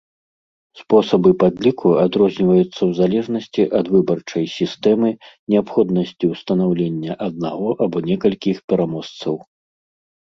Спосабы 0.79 1.29
падліку 1.43 1.87
адрозніваюцца 2.05 2.65
ў 2.69 2.87
залежнасці 3.01 3.61
ад 3.79 3.85
выбарчай 3.95 4.49
сістэмы, 4.57 5.09
неабходнасці 5.55 6.25
ўстанаўлення 6.33 7.13
аднаго 7.27 7.69
або 7.87 7.97
некалькіх 8.13 8.57
пераможцаў. 8.73 9.35